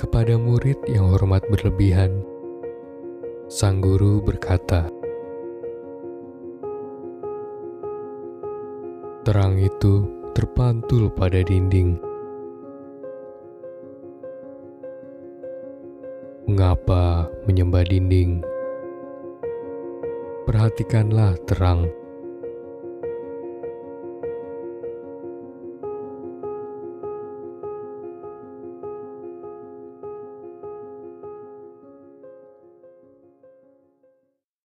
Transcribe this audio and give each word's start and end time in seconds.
Kepada 0.00 0.40
murid 0.40 0.80
yang 0.88 1.12
hormat 1.12 1.44
berlebihan, 1.52 2.24
sang 3.52 3.84
guru 3.84 4.24
berkata, 4.24 4.88
"Terang 9.28 9.60
itu 9.60 10.08
terpantul 10.32 11.12
pada 11.12 11.44
dinding. 11.44 12.00
Mengapa 16.48 17.28
menyembah 17.44 17.84
dinding? 17.84 18.40
Perhatikanlah 20.48 21.36
terang." 21.44 21.99